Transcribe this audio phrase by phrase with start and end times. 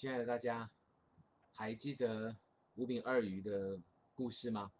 [0.00, 0.70] 亲爱的大家，
[1.52, 2.34] 还记得
[2.76, 3.78] 五饼二鱼的
[4.14, 4.72] 故事吗？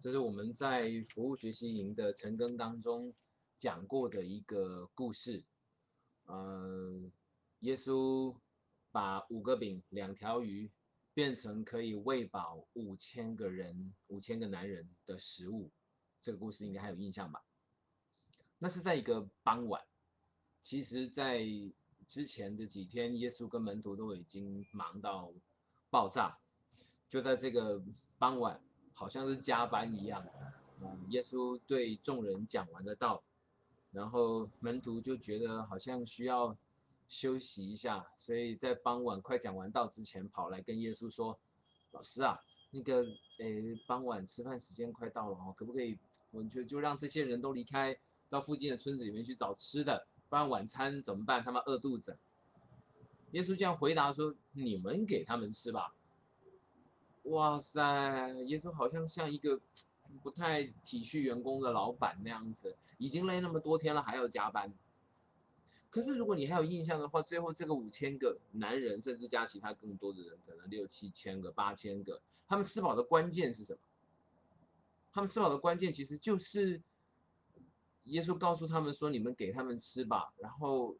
[0.00, 3.14] 这是我们在服务学习营的晨更当中
[3.56, 5.40] 讲过的一个故事。
[6.24, 7.00] 呃，
[7.60, 8.36] 耶稣
[8.90, 10.68] 把五个饼、两条鱼
[11.14, 15.70] 变成可以喂饱五千个人、五千个男人的食物。
[16.20, 17.40] 这个故事应该还有印象吧？
[18.58, 19.80] 那是在一个傍晚。
[20.60, 21.46] 其实，在
[22.06, 25.32] 之前的几天，耶稣跟门徒都已经忙到
[25.90, 26.38] 爆炸。
[27.08, 27.80] 就在这个
[28.18, 28.60] 傍晚，
[28.92, 30.26] 好像是加班一样。
[30.80, 33.22] 嗯，耶稣对众人讲完了道，
[33.90, 36.56] 然后门徒就觉得好像需要
[37.08, 41.38] 休息一下，所以在傍晚快讲完道之前，跑来跟耶稣说
[41.92, 42.38] ：“老师啊，
[42.70, 43.04] 那个，
[43.38, 45.98] 诶，傍晚吃饭时间快到了哦，可不可以，
[46.30, 47.96] 我们就就让这些人都离开，
[48.28, 51.42] 到附近的村子里面去找吃的。”不然晚餐怎么办？
[51.42, 52.18] 他们饿肚子。
[53.32, 55.94] 耶稣这样回答说：“你们给他们吃吧。”
[57.24, 59.60] 哇塞，耶稣好像像一个
[60.22, 64.72] 不太体恤员工的老板那样子，已经累那么多天了，还要加班。
[65.90, 73.78] 可是如果你还有印象的话，最后这个五千个男人，甚至加其他更多的人，可能六七千个、八千个，他们吃饱的关键是什么？
[75.12, 76.80] 他们吃饱的关键其实就是。
[78.06, 80.96] 耶稣告诉他们说：“你们给他们吃吧。”然后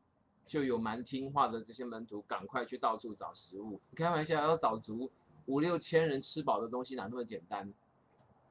[0.47, 3.81] 就有蛮听话的这些门徒赶快去到处找食物。
[3.95, 5.11] 开玩笑，要找足
[5.47, 7.73] 五六千人吃饱的东西哪那么简单？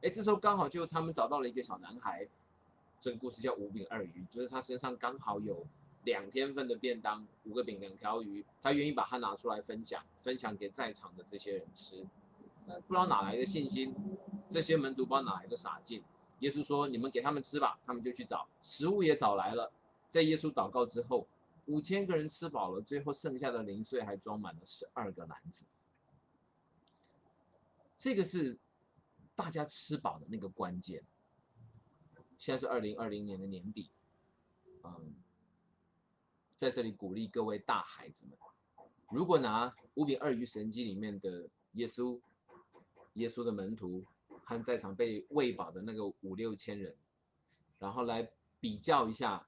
[0.01, 2.27] 哎，这时候刚好就他们找到了一个小男孩。
[3.01, 5.63] 这个故事叫五饼二鱼，就是他身上刚好有
[6.05, 12.03] 两天份的便当，五个饼两条鱼，他愿意把它拿出来分享，分享给在场的这些人吃。
[12.65, 13.93] 那不知道哪来的信心，
[14.47, 16.01] 这些门徒不知道哪来的傻劲。
[16.45, 19.71] 耶稣说：“你们给他们吃吧。”他们就去找食物，也找来了。
[20.07, 21.25] 在耶稣祷告之后，
[21.65, 25.65] 五千个人吃饱了，最后剩下的零碎还装满了十二个篮子。
[27.97, 28.55] 这个是
[29.35, 31.03] 大家吃饱的那个关键。
[32.37, 33.89] 现在是二零二零年的年底，
[34.83, 35.15] 嗯，
[36.55, 38.37] 在这里鼓励各位大孩子们，
[39.09, 42.19] 如果拿五饼二鱼神机里面的耶稣，
[43.13, 44.05] 耶稣的门徒。
[44.45, 46.95] 和在场被喂饱的那个五六千人，
[47.79, 49.45] 然后来比较一下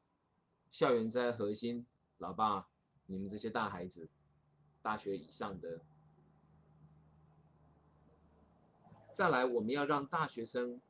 [0.69, 1.85] 校园在核心，
[2.17, 2.67] 老爸，
[3.05, 4.09] 你们这些大孩子，
[4.81, 5.81] 大学以上的，
[9.13, 10.81] 再来，我们要让大学生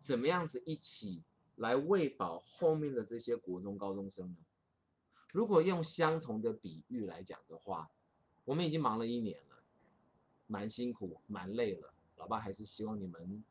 [0.00, 1.22] 怎么样子一起
[1.56, 4.36] 来喂饱后面的这些国中高中生呢？
[5.30, 7.90] 如果用相同的比喻来讲的话，
[8.46, 9.62] 我们已经忙了一年了，
[10.46, 11.92] 蛮辛苦，蛮累了。
[12.18, 13.44] 老爸还是希望你们，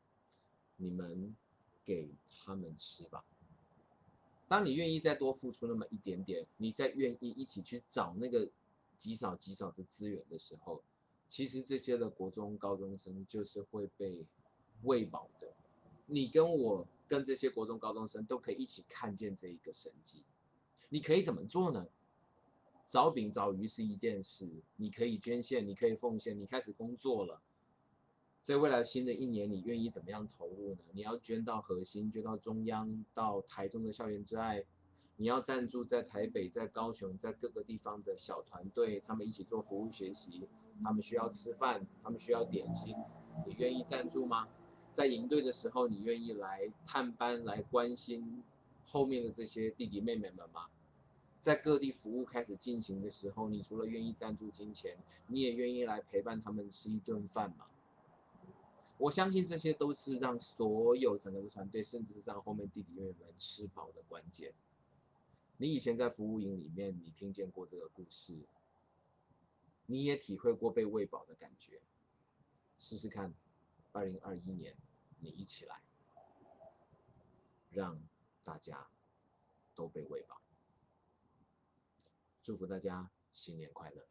[0.76, 1.34] 你们
[1.84, 3.24] 给他们吃吧。
[4.46, 8.48] 当你愿意再多付出那么一点点，你再愿意一起去找那个
[8.96, 10.82] 极少极少的资源的时候，
[11.26, 14.24] 其实这些的国中高中生就是会被
[14.84, 15.52] 喂饱的。
[16.06, 20.22] 你跟我跟这些国中高中生都可以一起看见这一个神迹。
[20.88, 21.86] 你可以怎么做呢？
[22.88, 27.38] 找饼找鱼是一件事，你可以捐献，你可以奉献，你开始工作了。
[28.48, 30.78] 在未来新的一年，你愿意怎么样投入呢？
[30.92, 34.62] 你要捐到核心，捐到中央，到台中的校园之爱；
[35.16, 40.48] 你要赞助在台北、在高雄、在各个地方的小团队，他们一起做服务学习，
[40.82, 42.96] 他们需要吃饭，他们需要点心，
[43.46, 44.48] 你愿意赞助吗？
[44.94, 48.42] 在营队的时候，你愿意来探班、来关心
[48.82, 50.68] 后面的这些弟弟妹妹们吗？
[51.38, 57.66] 在各地服务开始进行的时候，你除了愿意赞助金钱，你也愿意来陪伴他们吃一顿饭吗？
[58.98, 64.52] 我相信这些都是让所有整个的团队，甚至是让后面弟弟妹妹们吃饱的关键。
[65.56, 68.36] 你以前在服务营里面，你听见过这个故事，
[69.86, 71.80] 你也体会过被喂饱的感觉。
[72.78, 73.32] 试试看，
[73.92, 74.76] 二零二一年，
[75.20, 75.80] 你一起来，
[77.70, 78.00] 让
[78.44, 78.88] 大家
[79.74, 80.40] 都被喂饱。
[82.42, 84.06] 祝福大家新年快乐！